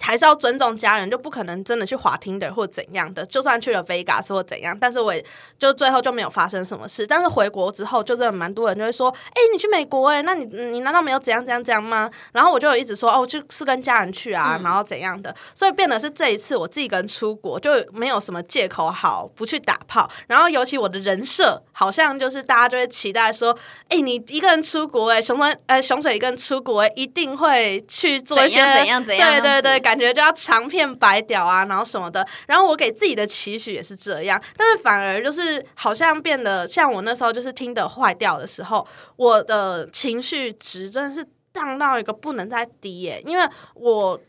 [0.00, 3.26] 还是要尊重家人，就不可能真的去滑 Tinder 或怎样的。
[3.26, 5.24] 就算去了 Vegas 或怎样，但是我也
[5.58, 7.06] 就最后就没有发生什么事。
[7.06, 20.08] 但是回国之后，就真的蛮多人就会说：“哎、你去美国哎、那你你难道没有怎样怎样怎样吗？”然后我就有一直说：“哦，就是跟家人去啊，然后怎样的。”所以变得是这一次我自己一个人出国，就没有什么借口好不去打炮。
[20.28, 23.56] 然后尤其我的人设，好像就是大家就会期待说
[23.88, 32.26] ：“哎、你一个人出国哎、熊水呃熊水一个人出国哎、一定会去做一些怎样怎样怎样对对对，感觉就要长片白屌啊，然后什么的。
[32.48, 44.20] 然后我给自己的期许也是这样，但是反而就是好像变得像我那时候就是听的坏掉的时候，我的情绪值真的是降到一个不能再低耶，因为我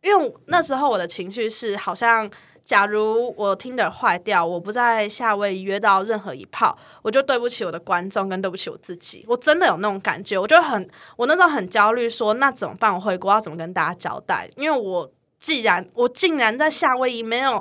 [0.00, 2.30] 因为那时候我的情绪是好像。
[2.64, 9.24] 假如我听的坏掉，我不在夏威夷约到任何一炮，我就对不起我的观众，跟对不起我自己。
[9.28, 12.94] 我真的有那种感觉，我就很，我那时候很焦虑，说那怎么办？
[12.94, 14.48] 我回国要怎么跟大家交代？
[14.56, 17.60] 因为我既然我竟然在夏威夷没有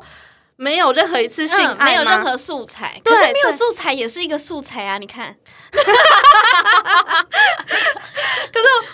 [0.58, 5.00] 没有任何一次性爱，没有任何 素材，可是没有素材也是一个素材啊！
[5.00, 5.36] 你看，
[5.72, 5.88] 可是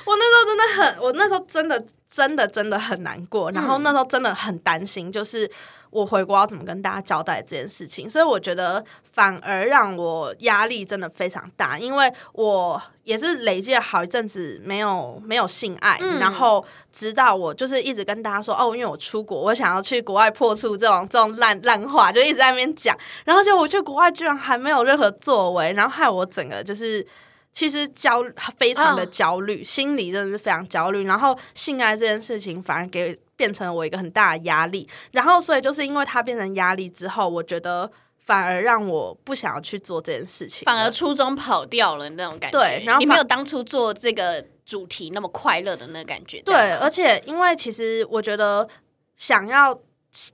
[0.05, 5.51] 我那时候真的很，我那时候真的真的真的很难过，然后那时候真的很担心，就是。
[5.95, 8.09] 我回国要怎么跟大家交代这件事情？
[8.09, 27.07] 所以我觉得反而让我压力真的非常大，因为我也是累积了好一阵子没有没有性爱，然后直到我就是一直跟大家说哦，因为我出国，我想要去国外破处这种这种烂烂话，就一直在那边讲，然后就我去国外居然还没有任何作为，然后害我整个就是
[27.53, 28.21] 其实焦
[28.57, 33.17] 非常的焦虑，心里真的是非常焦虑，然后性爱这件事情反而给。
[33.35, 37.91] 变成了我一个很大的压力，然后所以就是因为它变成压力之后，我觉得
[38.25, 42.57] 反而让我不想要去做这件事情，反而初衷跑掉了那种感觉。
[42.57, 46.41] 对，然后你没有当初做这个主题那么快乐的那感觉。
[46.41, 48.67] 对，而且因为其实我觉得
[49.15, 49.79] 想要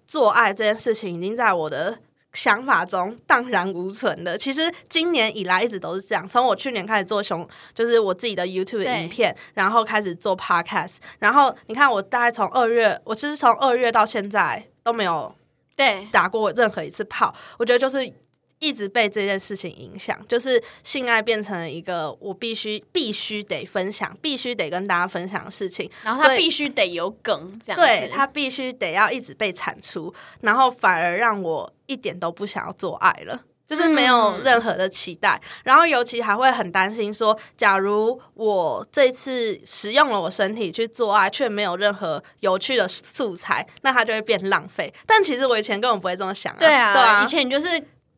[0.07, 1.97] 做爱这件事情已经在我的。
[2.33, 6.27] 想法中荡然无存的，其实今年以来一直都是这样。
[6.27, 15.33] 从我去年开始做熊，就是我自己的 YouTube 影片，然后开始做 Podcast，然后你看我大概从二月，我其实从二月到现在都没有
[15.75, 17.33] 对打过任何一次炮。
[17.57, 18.13] 我觉得就是。
[18.61, 25.89] 一直被这件事情影响，就是性爱变成了一个我必须必须得分享、必须得跟大家分享的事情。
[26.03, 35.41] 然后他必须得有梗，这样对他必须得要一直被产出，然后反而让我一点都不想要做爱了，就是没有任何的期待。
[35.63, 44.93] 然后尤其还会很担心说，假如我这次使用了我身体去做爱，却没有任何有趣的素材，那它就会变浪费。
[45.07, 47.67] 但其实我以前根本不会这么想，对啊，以前就是。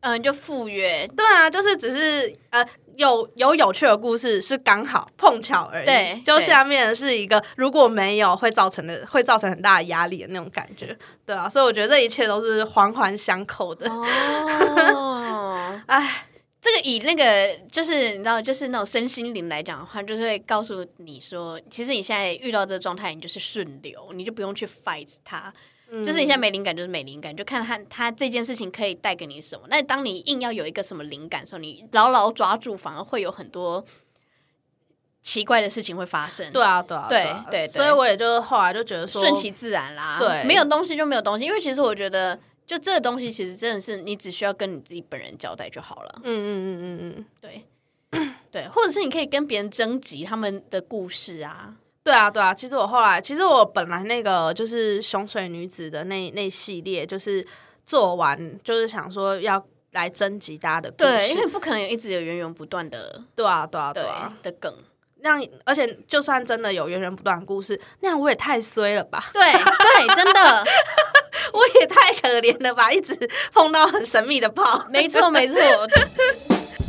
[0.04, 2.62] 嗯，就赴约，对啊，就是只是呃，
[2.96, 5.86] 有有有趣的故事是刚好碰巧而已。
[5.86, 10.94] 对，就下面是一个如果没有会造成的，会造成很大的压力的那种感觉。
[11.24, 13.90] 对啊，所以我觉得这一切都是环环相扣的。
[13.90, 16.26] 哦， 哎，
[16.60, 25.50] 这个以那个就是你知道，就是那种身心灵来讲的话，就是会告诉你说，其实你现在遇到这个状态，你就是顺流，你就不用去 fight 它。
[26.02, 29.66] 就是你现在没灵感，就是没灵感，就看他他这件事情可以带给你什么。
[29.68, 33.84] 那当你硬要有一个什么灵感的时候，你牢牢抓住，反而会有很多
[35.22, 36.50] 奇怪的事情会发生。
[36.52, 37.08] 对啊，对啊，
[37.50, 37.68] 对对。
[37.68, 40.16] 所以我也就后来就觉得说，顺其自然啦。
[40.18, 41.44] 对，没有东西就没有东西。
[41.44, 46.20] 因为其实我觉得，就这个东西，其实真的是你只需要跟你自己本人交代就好了。
[46.24, 47.64] 嗯嗯嗯嗯嗯，对
[48.50, 51.76] 对，或者是你可以跟别人征集他们的故事啊。
[52.04, 57.44] 对啊，对啊，其实我后来，其实我本来那个就是熊水女子的那那系列，就是
[57.86, 64.70] 做完，就是想说要来征集大家的故事，对，因为不可能一直有源源不断的，对啊，对啊，对啊的梗，
[65.22, 69.30] 让而且就算真的有源源不断的故事，那样我也太衰了吧？
[69.32, 70.64] 对对，真的，
[71.54, 72.92] 我也太可怜了吧？
[72.92, 73.18] 一直
[73.50, 75.58] 碰到很神秘的炮，没错没错。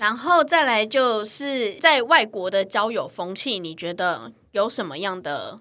[0.00, 5.60] 然后再来就是在外国的交友风气，你觉得有什么样的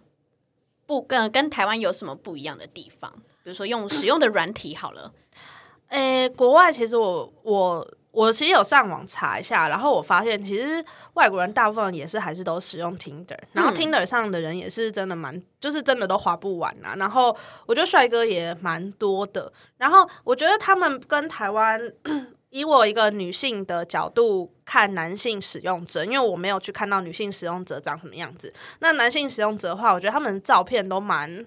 [0.86, 3.12] 不跟跟台湾有什么不一样的地方？
[3.43, 5.12] 比如说用使用的软体好了。
[5.89, 10.84] 诶，国外其实我我我其实有上网查一下，然后我发现其实
[11.15, 16.95] 外国人大部分也是还是都使用 Tinder，然后 Tinder 上的人也是真的蛮，就是真的都划不完啊。
[16.95, 21.82] 然后我觉得帅哥也蛮多的，然后我觉得他们跟台湾。
[22.51, 28.53] 以我一个女性的角度看男性使用者，因为我没有去看到女性使用者长什么样子。
[28.79, 31.45] 那男性使用者的话，我觉得他们照片都蛮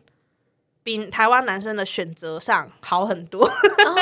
[0.84, 3.48] 比台湾男生的选择上好很多，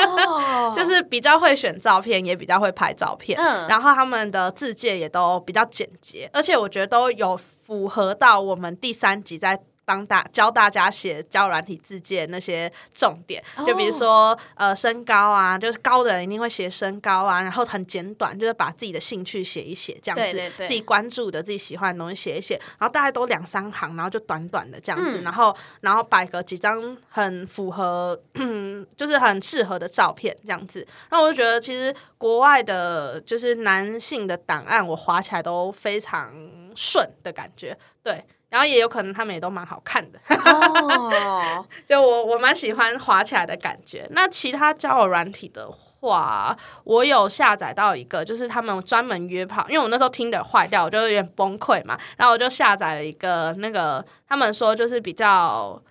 [0.75, 3.39] 就是比较会选照片，也比较会拍照片。
[3.39, 9.59] 嗯，然后他们的字界也都比较简洁，而且我觉得都有符合到我们第三集在。
[9.91, 28.17] 帮大教大家写教软体自荐那些重点，就比如说呃身高啊，就是高的人一定会写身高啊，然后很简短，就是把自己的兴趣写一写，这样子，自己关注的、自己喜欢的东西写一写，然后大概都两三行，然后就短短的这样子，然后然后摆个几张很符合，
[28.95, 36.31] 就是很适合的照片这样子，然后我就觉得其实国外的就是男性的档案，我划起来都非常
[36.75, 38.23] 顺的感觉，对。
[38.51, 40.19] 然后也有可能他们也都蛮好看的。
[40.27, 44.05] 哦， 就我我蛮喜欢滑起来的感觉。
[44.11, 55.81] 那其他交友软体的话，我有下载到一个，就是他们专门约炮，因为我那时候听的坏掉，我就有点崩溃嘛，然后我就下载了一个那个他们说就是比较。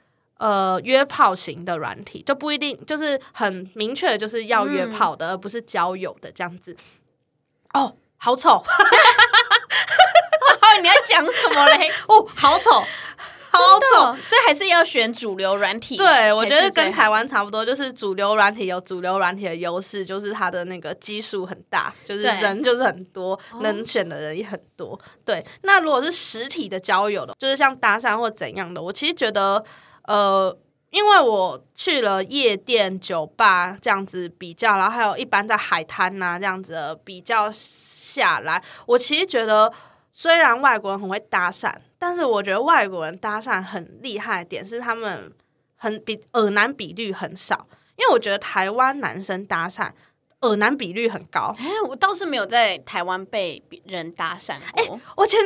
[0.40, 6.74] 呃，约炮型的软体就不一定就是很明确的，就是要约炮的，而不是交友的这样子。
[7.74, 8.64] 哦，好丑！
[10.80, 11.90] 你要讲什么嘞？
[12.08, 12.70] 哦，好丑，
[13.50, 13.58] 好
[13.92, 14.16] 丑！
[14.22, 15.96] 所以还是要选主流软体。
[15.96, 24.98] 对，我觉得跟台湾差不多，就是主流软体有主流软体的优势，就是它的那个基数很大，就是人就是很多，能选的人也很多。
[25.24, 29.64] 对，那如果是实体的交友的，就是像搭讪或怎样的，我其实觉得。
[30.04, 30.56] 呃，
[30.90, 39.72] 因为我去了夜店、酒吧这样子比较，然后还有一般在海滩呐这样子比较下来，我其实觉得，
[40.20, 45.32] 虽然外国人很会搭讪，但是我觉得外国人搭讪很厉害的点是他们
[45.76, 49.90] 很比耳男比率很少，因为我觉得台湾男生搭讪
[50.42, 51.56] 耳男比率很高。
[51.58, 55.00] 哎，我倒是没有在台湾被人搭讪过。
[55.16, 55.40] 我前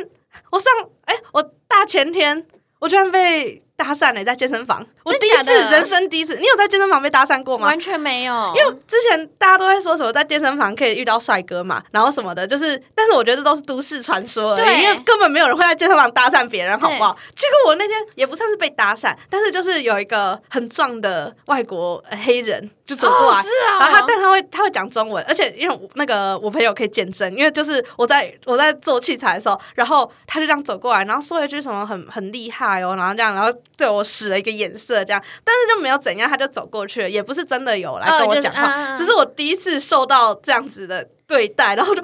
[0.51, 0.69] 我上
[1.05, 2.45] 哎，我大前天
[2.79, 3.63] 我居然被。
[3.77, 7.67] 搭讪呢，在健身房，我第一次人生第一次，你有在健身房被搭讪过吗？
[7.67, 17.15] 完全没有，因为之前大家都会说什么在健身房可以遇到帅哥嘛，然后什么的，就是，但是我觉得这都是都市传说，而已，因为根本没有人会在健身房搭讪别人，好不好？
[17.35, 23.43] 结果我那天也不算是被搭讪，但是就是有一个很壮的外国黑人就走过来，
[23.79, 33.51] 然后他但他会他会讲中文，而且因为那个我朋友可以见证，因为就是我在我在做器材的时候，然后他就这样走过来，然后说一句什么很很厉害哦，然后这样，然后。
[33.77, 42.01] 对我使了一个眼色，这样，但是就没有怎样，他就走过去了，也不是真的有来跟我讲话，只是我第一次受到这样子的对待，然后就，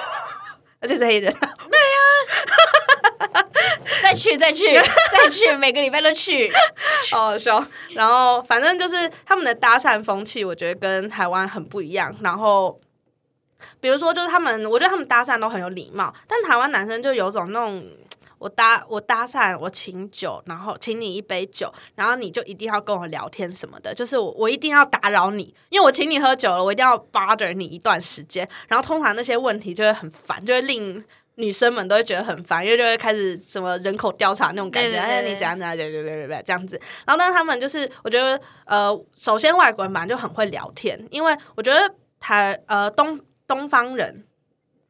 [0.80, 1.32] 而且是黑人，
[1.70, 3.46] 对呀，
[4.02, 4.64] 再去再去
[5.12, 6.50] 再去，每个礼拜都去，
[7.10, 7.64] 好好笑。
[7.90, 12.14] 然后反正就是他们的搭讪风气，我觉得跟台湾很不一样。
[12.20, 12.78] 然后
[13.80, 17.84] 比如说，就是他们，我觉得他们搭讪都很有礼貌，但台湾男生就有种那种。
[18.46, 28.48] 我搭我搭讪，我请酒，然后请你一杯酒，然后你就一定要跟我聊天什么的，就是我我一定要打扰你，因为我请你喝酒了，我一定要 bother 你一段时间。
[28.68, 31.04] 然后通常那些问题就会很烦，就会令
[31.34, 36.80] 女生们都会觉得很烦，因为就会开始什么人口调查那种感觉，哎，你怎样怎样，别别别别别这样子。
[37.04, 44.24] 然后但是他们就是，我觉得呃，首先外国人本来就很会聊天，因为我觉得台呃东东方人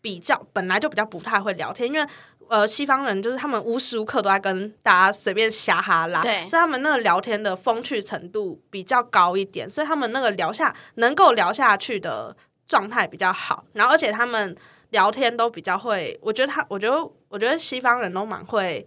[0.03, 2.07] 比较本来就比较不太会聊天，因为。
[2.49, 13.65] 呃，西方人就是他们无时无刻都在跟大家随便瞎哈拉，所以他们那个聊天的风趣程度比较高一点，所以他们那个聊下能够聊下去的状态比较好。
[13.73, 14.57] 然后，而且他们
[14.91, 18.87] 聊天都比较会，我觉得他，我觉得，我觉得西方人都蛮会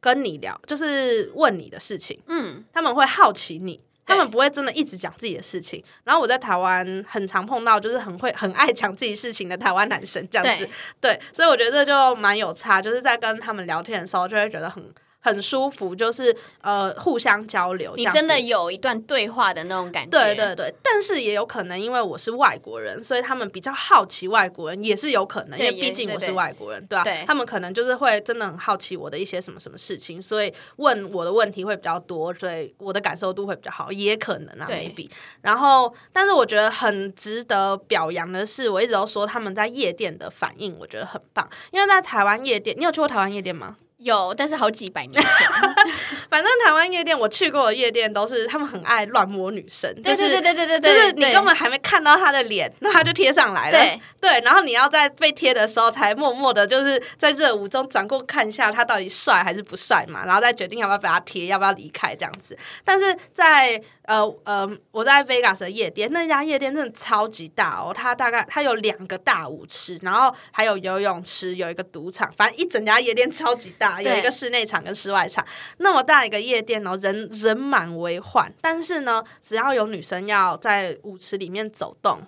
[0.00, 3.80] 跟你聊，就是问你的事情，嗯，他们会好奇你。
[4.06, 10.68] 他们不会真的一直讲自己的事情，然后我在台湾很常碰到，就是很会很爱讲自己事情的台湾男生这样子，
[11.00, 14.82] 对，所以我觉得这就蛮有差，就是在跟他们聊天的时候，就会觉得很。
[15.22, 20.10] 很舒服，就是呃互相交流，你真的有一段对话的那种感觉。
[20.10, 27.04] 对对对，但是也有可能因为我是外国人，所以他们比较好奇外国人，也是有可能，因为毕竟我是外国人，对吧？
[27.24, 35.08] 他们可能就是会真的很好奇我的一些什么什么事情，所以问我的问题会比较多，所以我的感受度会比较好，也可能啊，maybe。
[35.40, 43.76] 然后，但是我觉得很值得表扬的是，我一直都说他们在夜店的反应，我觉得很棒，因为在台湾夜店，你有去过台湾夜店吗？
[44.02, 45.30] 有，但是好几百年前。
[46.30, 53.78] 反正台湾夜店我去过的夜店都是他们很爱乱摸女生，对对对对对对，就是你根本还没看到他的脸，那他就贴上来了。
[53.78, 62.56] 对对，然后你要在被贴的时候才默默的，就是在热舞中转过看一下他到底帅还是不帅嘛，然后再决定要不要把他贴，要不要离开这样子。
[62.82, 75.44] 但是在呃呃，我在 Vegas 的夜店，那家夜店真的超级大哦，它大概它有两个大舞池，然后还有游泳池，有一个赌场，反正一整家夜店超级大，有一个室内场跟室外场，
[75.78, 78.52] 那么大一个夜店哦，人人满为患。
[78.60, 82.20] 但是呢，只要有女生要在舞池里面走动，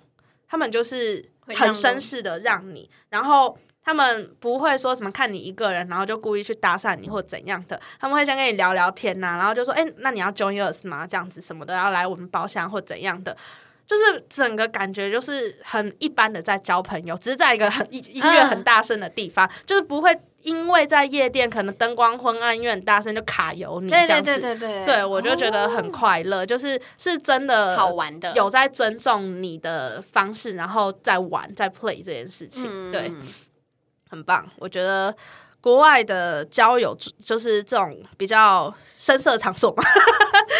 [0.49, 3.57] 他们就是很绅士的让你，然后。
[3.87, 7.79] 他们不会说什么看你一个人，然后就故意去搭讪你或怎样的。
[8.01, 11.07] 他们会先跟你聊聊天呐，然后就说：“哎，那你要 join us 吗？
[11.07, 13.37] 这样子什么的，要来我们包厢或怎样的。”
[13.87, 24.25] 就是整个感觉就是很一般的在交朋友，只是在一个很音音乐很大声的地方，就是不会因为在夜店可能灯光昏暗，音乐很大声就卡油你这样子。
[24.25, 33.11] 对对对对，对我就觉得很快乐，就是是真的好玩的，有在尊重你的方式，然后在玩在 play 这件事情，对。
[34.11, 35.13] 很棒，我觉得
[35.65, 36.95] 国外的交友
[37.25, 39.83] 就是这种比较深色场所嘛，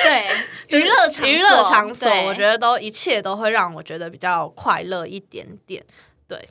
[0.03, 0.27] 对，
[0.81, 5.85] 娱乐场娱乐场所，对我觉得都一切都会让我觉得比较快乐一点点。
[6.27, 6.49] 对，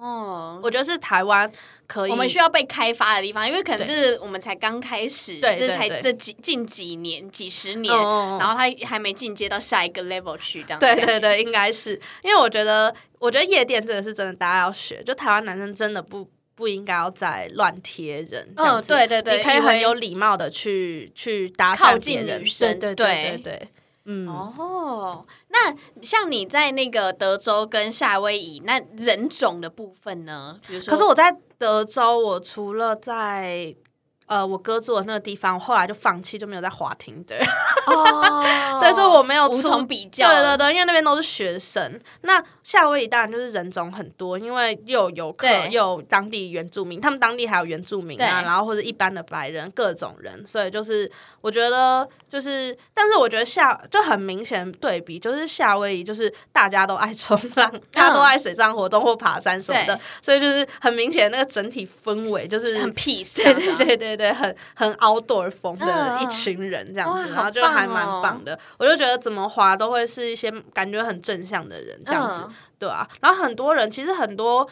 [0.00, 0.60] 哦。
[0.64, 1.48] 我觉得是台湾
[1.86, 11.92] 可以，我们需要被开发的地方，因为可能就是我们才刚开始，这对对对才这几近几年、几十年，然后他还没进阶到下一个 level 去，这样对对对，应该是
[12.24, 15.00] 因为我觉得，我觉得夜店真的是真的，大家要学。
[15.04, 16.28] 就台湾男生真的不
[16.60, 23.68] 不应该要再乱贴人，嗯，对对对，你可以很有礼貌的去去搭讪靠近女生对对对对对对，
[24.04, 30.60] 嗯，哦，那像你在那个德州跟夏威夷，那人种的部分呢？
[30.68, 33.74] 比如说，可是我在德州，我除了在
[34.26, 37.36] 呃我哥住的那个地方，我后来就放弃，就没有在滑听的。
[37.90, 41.98] 哦，对，所以我没有无从比较，对对对，因为那边都是学生。
[42.22, 50.44] 那夏威夷当然就是人种很多，因为又有游客，又有当地原住民，他们当地还有原住民啊，然后或者一般的白人，各种人。
[50.46, 51.10] 所以就是
[51.40, 68.58] 我觉得就是，但是我觉得夏就很明显对比，就是夏威夷就是大家都爱冲浪， 大家都爱水上活动或爬山什么的，所以就是很明显那个整体氛围就是很 peace，对对对对对，很很 outdoor 风的嗯一群人这样子，然后就还蛮棒的。
[68.78, 73.06] 我就觉得怎么滑都会是一些感觉很正向的人这样子，嗯对啊。
[73.20, 74.68] 然后很多人其实很多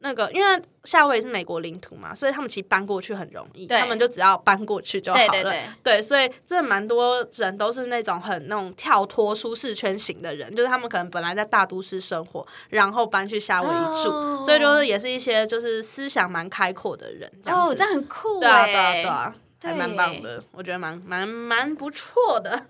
[0.00, 5.28] 那个，因为夏威夷是美国领土嘛，所以他们其实搬过去很容易，他们就只要搬过去就好了。
[5.28, 17.76] 对对对，对，所以真的蛮多人都是那种很那种跳脱舒适圈型的人，就是他们可能本来在大都市生活，然后搬去夏威夷住，哦所以就是也是一些就是思想蛮开阔的人哦，子。
[17.76, 22.66] 这样很酷对啊，对啊，哎对啊，还蛮棒的，我觉得蛮蛮蛮不错的。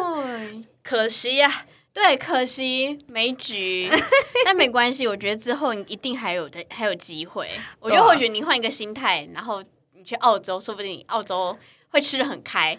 [0.00, 0.24] 哦
[0.82, 3.88] 可惜呀、对，可惜没局，
[4.44, 7.48] 但没关系，我觉得之后你一定还有的，还有机会。
[7.80, 9.62] 我觉得或许你换一个心态，然后
[9.92, 11.56] 你去澳洲，说不定澳洲
[11.90, 12.78] 会吃的很开。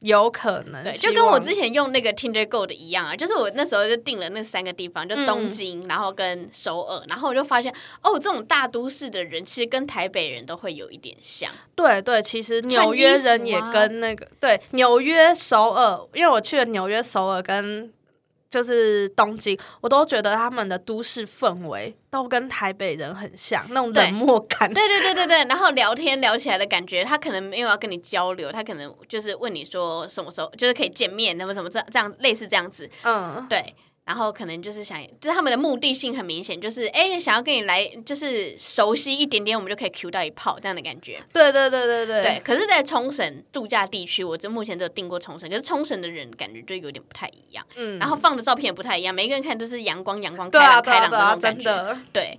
[0.00, 11.50] 有可能，对，就跟我之前用那个 Tinder Go 的一样啊，就是我那时候就定了那三个地方，就嗯东京，然后跟首尔，然后我就发现哦，这种大都市的人其实跟台北人都会有一点像。
[11.74, 17.90] 对对，其实纽约人也跟那个对纽约、首尔，因为我去了纽约、首尔跟
[18.50, 24.72] 就是东京，我都觉得他们的都市氛围都跟台北人很像，那种冷漠感。
[24.72, 33.74] 对对对对对，然后聊天聊起来的感觉，他可能没有要跟你交流，他可能就是问你说什么时候就是可以见面，那么什么这这样类似这样子，嗯，对。
[34.06, 41.20] 然后可能就是想，就是他们的目的性很明显，就是哎，想要跟你来，就是熟悉一点点，我们就可以 Q 到一炮这样的感觉。
[41.32, 51.64] 对对对对对对，可是，在冲绳度假地区，我这目前只有订过冲绳，可是冲绳的人感觉就有点不太一样，嗯，然后放的照片也不太一样，每一个人看都是阳光阳光、对啊对啊对啊，那种感觉。
[51.64, 51.98] 真的。
[52.12, 52.38] 对，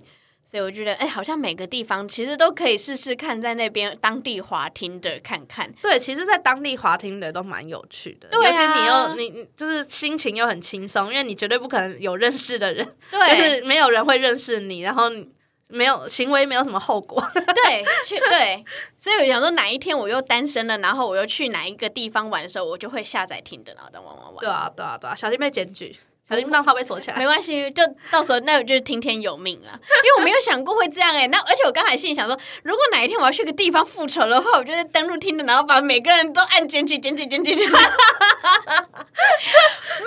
[0.50, 5.70] 所以我觉得，哎，好像每个地方其实都可以试试看，在那边当地滑听的看看。
[5.82, 12.82] 对，其实，在当地滑听的都蛮有趣的，对啊尤其你又你你就是心情又很轻松，因为你绝对不可能有认识的人，
[13.12, 15.28] 就，是没有人会认识你，然后你
[15.68, 17.22] 没有行为没有什么后果。
[17.34, 18.64] 对，去对，
[18.96, 24.36] 所以我想说，哪一天我又单身了，然后我又去哪一个地方玩的时候，我就会下载听的，然后等玩玩玩。
[24.40, 25.94] 对啊，对啊，对啊，小心被检举，
[26.28, 27.16] 小心让他被锁起来。
[27.16, 37.54] 没关系，就到时候那我就听天由命了，因为我没有想过会这样哎、那而且我刚才心里想说，如果哪一天我要去个地方复仇的话，我就在登录听的，然后把每个人都按检举、检举、检举。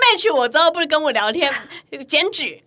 [0.00, 1.52] match 我之后不是跟我聊天，
[2.08, 2.62] 检举。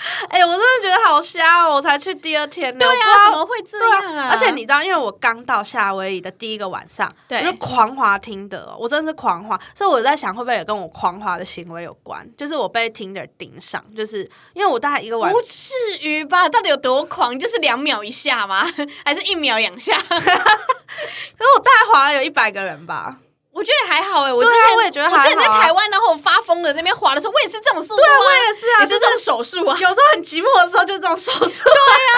[0.28, 1.74] 哎、我真的觉得好瞎哦！
[1.74, 4.30] 我才去第二天呢，对啊，怎么会这样啊？
[4.32, 12.26] 而且你知道，因为我刚到夏威夷的第一个晚上，对我就狂滑听的，我真的是狂滑，所以我在想会不会也跟我狂滑的行为有关？
[12.36, 16.48] 就是我被听的盯上，就是因为我大概一个晚上不至于吧？
[16.48, 17.38] 到底有多狂？
[17.38, 18.66] 就是两秒一下吗？
[19.04, 19.96] 还是一秒两下？
[20.08, 23.18] 可是我大概滑了有一百个人吧。
[23.52, 31.64] 我觉得还好哎、我之对啊前我也觉得我之前在台湾，然后我发疯的那边滑的时候，我也是这种速度对啊，我啊，也是啊，也是这种手速啊，有时候很寂寞的时候就这种手速。
[31.64, 32.14] 对啊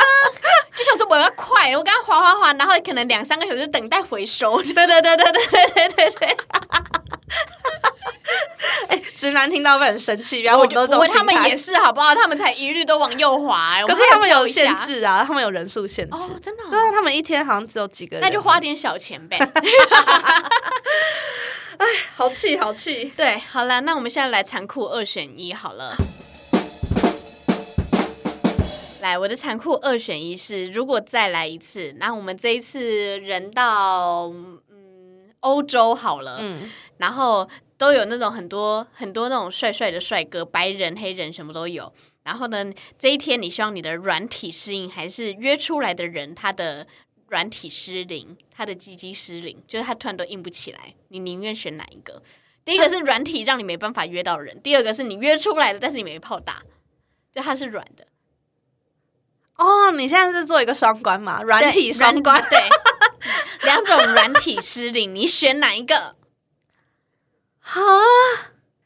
[0.77, 4.63] 就想说我要快，我刚刚滑滑滑，然后可能两三个小时等待回收。
[4.63, 6.37] 对对对对对对对对
[9.15, 12.13] 直男听到会很生气，然后我们都这我种他们也是好不好？
[12.15, 16.17] 他们才一律都往右滑、欸，可是他们有限制啊，他们有人数限制。
[16.17, 19.39] 哦，真的哦、对啊，他们一天好像只有几个人，那就花点小钱呗。
[21.79, 23.13] 哎好气好气。
[23.17, 25.95] 对，好了，那我们现在来残酷二选一好了。
[29.03, 34.33] 来，我的残酷二选一是，如果再来一次，那我们这一次人到
[34.71, 36.71] 嗯欧洲好了，嗯，
[37.03, 41.93] 然后都有那种很多很多那种帅帅的帅哥，白人、黑人什么都有。
[42.23, 46.87] 然后呢，这一天你希望你的软体适应，还是约出来的人他的
[47.27, 52.23] 软体失灵，他的鸡鸡失灵，就是他突然都硬不起来，你宁愿选哪一个？
[52.65, 56.63] 第一个是软体让你没办法约到人，第二个是你约出来的，但是你没炮打，
[57.35, 58.07] 就它是软的。
[59.57, 61.43] 哦，你现在是做一个双关嘛？
[61.43, 62.61] 软体双关，对，
[63.65, 66.15] 两种软体失灵，你选哪一个？
[67.63, 67.73] 啊！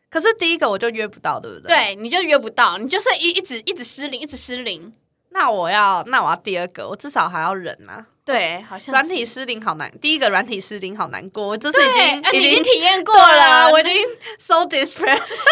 [0.09, 1.69] 可是第一个我就约不到，对不对？
[1.69, 4.93] 对，你就约不到，你就是一一直一直失灵，一直失灵。
[5.31, 8.07] 那我要，那我要第二个，我至少还要忍啊。
[8.25, 9.93] 对，好像软体失灵好难。
[10.01, 13.93] 第一个软体失灵好难过，我这次已经已经体验过了，我已经
[14.39, 15.37] so depressed。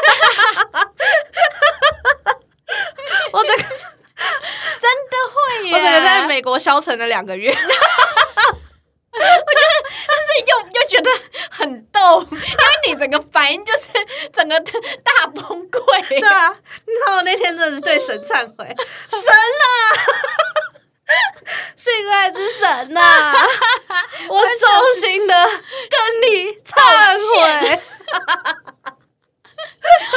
[3.33, 5.75] 我这个真的会耶！
[5.75, 7.55] 我整个在美国消沉了两个月。
[9.17, 9.73] 我觉得，
[10.07, 11.11] 但是又又觉得
[11.51, 12.39] 很逗， 因为
[12.89, 13.89] 你整个反应就是
[14.33, 16.09] 整个大崩溃。
[16.09, 16.51] 对啊，
[16.87, 18.67] 你知道我那天真的是对神忏悔，
[19.11, 19.67] 神啊！
[21.77, 23.35] 信赖之神呐！
[24.29, 26.73] 我衷心的跟你忏
[27.71, 27.81] 悔。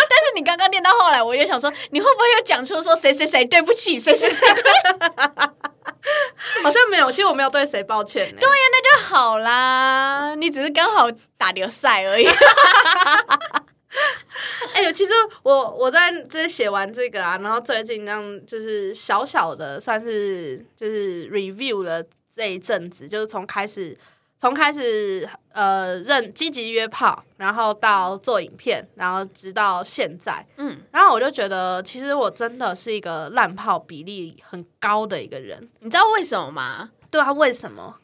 [0.09, 4.47] 但是你刚刚念到后来，我就想说，你会不会又讲出说谁谁谁对不起，谁谁谁？
[6.63, 8.35] 好像没有，其实我没有对谁抱歉。
[8.39, 10.35] 对呀，那就好啦。
[10.35, 12.27] 你只是刚好打流赛而已。
[14.73, 15.11] 哎，其实
[15.43, 22.03] 我我在这写完这个啊，然后最近这样就是小小的算是就是 review 了
[22.35, 23.97] 这一阵子，就是从开始
[24.38, 36.91] 从开始呃认积极约炮，然后到做影片，然后直到现在，嗯，然后我就觉得其实我真的是一个烂炮比例很高的一个人，你知道为什么吗？
[37.09, 37.95] 对啊，为什么？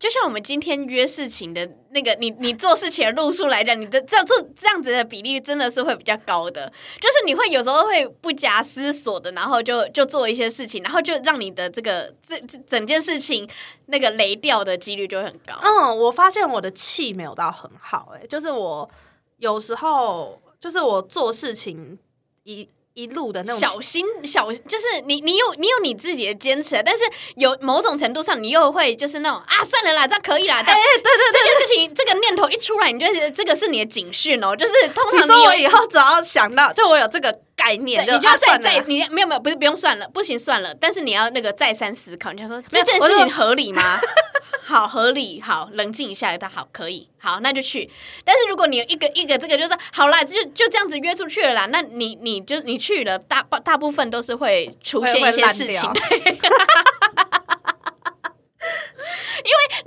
[0.00, 6.72] 就像我们今天约事情的那个，你你做事情的路数来讲，你的这样做这样子的比例真的是会比较高的。
[6.98, 13.46] 就是你会有时候会不假思索的，然后就就做一些事情，然后就让你的这个这整件事情
[13.86, 15.54] 那个雷掉的几率就很高。
[15.60, 18.90] 嗯，我发现我的气没有到很好，哎，就是我
[19.36, 21.98] 有时候就是我做事情
[22.44, 22.66] 一。
[22.94, 27.04] 一路的那种小心小，就是你你有你有你自己的坚持，但是
[27.36, 30.56] 有某种程度上，你又会就是那种啊，算了啦，这可以啦。
[30.56, 34.56] 哎，对对，这件事情这个念头一出来，你就觉得这个是你的警讯哦。
[34.56, 40.74] 就是通常你说我以后只要想到，就我有这个概念，你就要再再你没有没有不是不用算了，不行算了。
[40.74, 44.00] 但是你要那个再三思考，你就说这件事情合理吗？
[44.70, 47.90] 好合理，好冷静一下，他好可以，好那就去。
[48.24, 51.66] 但是如果你有一个一个这个就是好啦，就就这样子约出去了啦。
[51.66, 55.90] 那你你就你去了，大大部分都是会出现一些事情。
[56.10, 56.38] 因为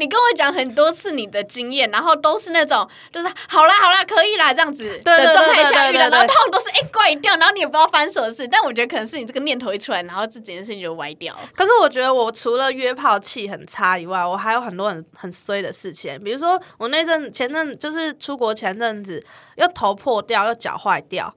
[0.03, 8.45] 你跟我讲很多次你的经验，然后都是那种就是好啦好啦可以啦这样子的状态下遇到，然后他们都是哎怪掉，然后你也不知道翻什么事。
[8.45, 11.33] 但我觉得可能是你这个念头一出来，然后这整件事情就歪掉。
[11.55, 19.25] 可是我觉得我除了约炮气很差以外，我还有很多很很衰的事情，比如说我那阵前阵就是出国前阵子
[19.55, 21.33] 又头破掉，又脚坏掉，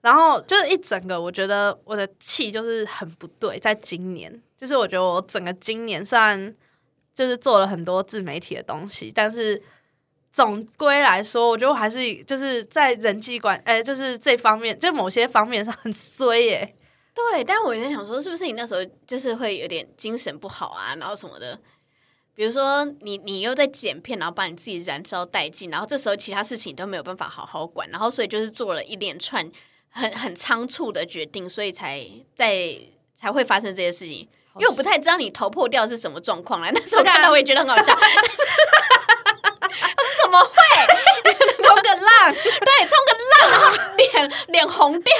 [0.00, 3.58] 然后就是一整个我觉得我的气就是很不对。
[3.58, 6.54] 在今年，就是我觉得我整个今年算。
[7.18, 9.60] 就是做了很多自媒体的东西，但是
[10.32, 16.76] 总归来说，我觉得我还是就是在人际关，哎，就是这方面，就某些方面上很衰耶。
[17.12, 21.58] 对，但我有点想说，是不是你那时候就是会有点精神不好啊，然后什么的？
[22.36, 29.44] 比如说，你你又在剪片，然后把你自己燃烧殆尽，然后这时候其他事情都没有办法好好管，然后所以就是做了一连串
[29.88, 32.06] 很很仓促的决定，所以才
[32.36, 32.78] 在
[33.16, 34.28] 才会发生这些事情。
[34.56, 37.96] 因为我不太知道你头破掉是什么状况来，那时候看到我也觉得很好笑。
[40.20, 40.52] 怎么会
[41.64, 42.32] 冲个浪？
[42.34, 45.14] 对，冲个浪，然后脸脸红掉。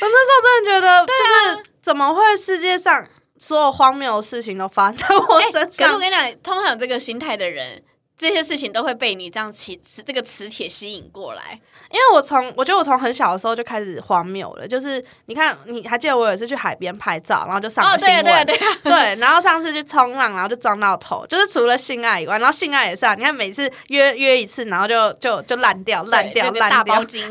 [0.00, 3.06] 我那时候真的觉得，就是怎么会世界上
[3.38, 5.86] 所有荒谬的事情都发生在我身上？
[5.86, 7.82] 可是我跟你讲，通常有这个心态的人。
[8.18, 11.58] 这些事情都会被你这样磁磁这个磁铁吸引过来，
[11.90, 18.58] 因为我从我觉得我从很小的时候就开始荒谬了，就是你看你还记得我有一次去海边拍照，然后就上了新闻，对对。
[18.58, 27.24] 对 对，然后上次去冲浪，然后就撞到头，就是除了性爱以外，然后性爱也是啊，你看每次约约一次，然后就就就烂掉烂掉烂大包金，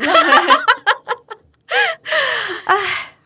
[2.64, 2.76] 哎，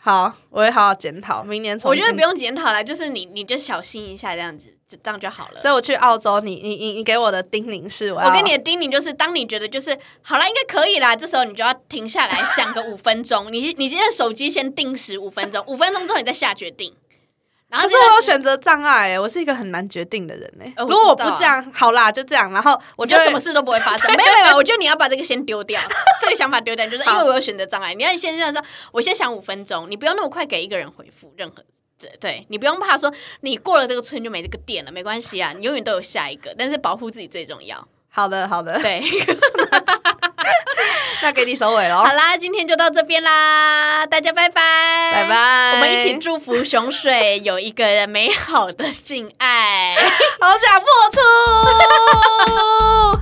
[0.01, 4.77] 好，我会好好检讨，明年我觉得不用检讨了，就是你你就小心一下这样子。
[5.03, 5.61] 这样就好了。
[5.61, 13.51] 所以我去澳洲，你你你你给我的叮咛是，我给你的叮咛就是，当你觉得就是好了，应该可以啦，这时候你就要停下来想个五分钟。
[13.53, 16.95] 你你今天手机先定时五分钟，五分钟之后你再下决定。
[17.69, 20.75] 然后可是我有选择障碍，我是一个很难决定的人哎。
[20.77, 22.53] 如果我不这样，好啦，就这样。
[22.53, 24.11] 然后我觉得什么事都不会发生。
[24.15, 25.81] 没有没有，我觉得你要把这个先丢掉，
[26.21, 27.95] 这个想法丢掉，就是因为我有选择障碍。
[27.95, 28.63] 你要先这样说，
[28.93, 31.65] 我先想五分钟，你不用那么快给一个人回复任何。
[32.03, 37.87] 对对，你不用怕说你过了这个村就没这个店了，没关系啊，你永远都有下一个，但是保护自己最重要。
[38.11, 39.01] 好的，好的，对，
[41.23, 42.13] 那给你收尾喽好。
[42.13, 49.95] 啦，今天就到这边啦，大家拜拜，拜拜我们一起祝福熊水有一个美好的性爱。
[50.41, 51.21] 好想破处。